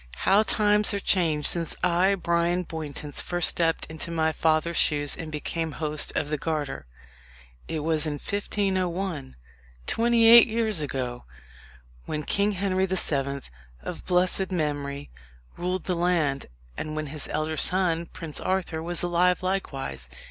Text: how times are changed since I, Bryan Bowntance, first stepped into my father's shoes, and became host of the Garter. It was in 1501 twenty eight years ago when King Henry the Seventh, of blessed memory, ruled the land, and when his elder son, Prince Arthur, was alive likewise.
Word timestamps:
how 0.25 0.41
times 0.41 0.95
are 0.95 0.99
changed 0.99 1.45
since 1.47 1.75
I, 1.83 2.15
Bryan 2.15 2.63
Bowntance, 2.65 3.21
first 3.21 3.49
stepped 3.49 3.85
into 3.85 4.09
my 4.09 4.31
father's 4.31 4.77
shoes, 4.77 5.15
and 5.15 5.31
became 5.31 5.73
host 5.73 6.11
of 6.15 6.29
the 6.31 6.39
Garter. 6.39 6.87
It 7.67 7.81
was 7.83 8.07
in 8.07 8.13
1501 8.13 9.35
twenty 9.85 10.25
eight 10.27 10.47
years 10.47 10.81
ago 10.81 11.25
when 12.05 12.23
King 12.23 12.53
Henry 12.53 12.87
the 12.87 12.97
Seventh, 12.97 13.51
of 13.83 14.03
blessed 14.07 14.49
memory, 14.51 15.11
ruled 15.55 15.83
the 15.83 15.93
land, 15.93 16.47
and 16.75 16.95
when 16.95 17.05
his 17.13 17.27
elder 17.27 17.55
son, 17.55 18.07
Prince 18.07 18.39
Arthur, 18.39 18.81
was 18.81 19.03
alive 19.03 19.43
likewise. 19.43 20.09